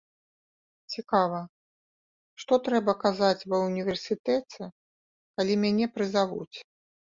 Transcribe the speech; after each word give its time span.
Цікава, 0.93 1.41
што 2.45 2.53
трэба 2.69 2.91
казаць 3.05 3.47
ва 3.53 3.57
ўніверсітэце, 3.67 4.63
калі 5.37 5.53
мяне 5.67 5.85
прызавуць? 5.95 6.53